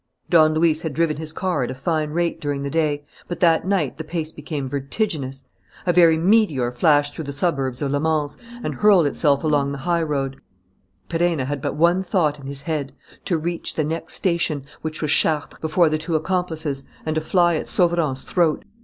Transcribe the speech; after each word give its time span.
Don 0.31 0.55
Luis 0.55 0.81
had 0.81 0.95
driven 0.95 1.17
his 1.17 1.31
car 1.31 1.61
at 1.61 1.69
a 1.69 1.75
fine 1.75 2.09
rate 2.09 2.41
during 2.41 2.63
the 2.63 2.71
day; 2.71 3.05
but 3.27 3.39
that 3.39 3.67
night 3.67 3.99
the 3.99 4.03
pace 4.03 4.31
became 4.31 4.67
vertiginous. 4.67 5.45
A 5.85 5.93
very 5.93 6.17
meteor 6.17 6.71
flashed 6.71 7.13
through 7.13 7.25
the 7.25 7.31
suburbs 7.31 7.83
of 7.83 7.91
Le 7.91 7.99
Mans 7.99 8.35
and 8.63 8.73
hurled 8.73 9.05
itself 9.05 9.43
along 9.43 9.71
the 9.73 9.77
highroad. 9.85 10.41
Perenna 11.07 11.45
had 11.45 11.61
but 11.61 11.75
one 11.75 12.01
thought 12.01 12.39
in 12.39 12.47
his 12.47 12.63
head: 12.63 12.95
to 13.25 13.37
reach 13.37 13.75
the 13.75 13.83
next 13.83 14.15
station, 14.15 14.65
which 14.81 15.03
was 15.03 15.11
Chartres, 15.11 15.59
before 15.61 15.87
the 15.87 15.99
two 15.99 16.15
accomplices, 16.15 16.83
and 17.05 17.13
to 17.13 17.21
fly 17.21 17.55
at 17.55 17.67
Sauverand's 17.67 18.23
throat. 18.23 18.65